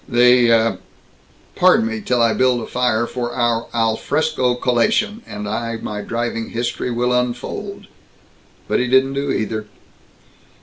"The 0.09 0.79
Pardon 1.55 1.85
me 1.85 2.01
till 2.01 2.23
I 2.23 2.33
build 2.33 2.59
a 2.59 2.65
fire 2.65 3.05
for 3.05 3.33
our 3.33 3.67
al 3.71 3.97
fresco 3.97 4.55
collation, 4.55 5.21
and 5.27 5.47
I 5.47 5.75
my 5.77 6.01
driving 6.01 6.49
history 6.49 6.89
will 6.89 7.13
unfold." 7.13 7.85
But 8.67 8.79
he 8.79 8.87
didn't 8.87 9.13
do 9.13 9.29
either. 9.31 9.67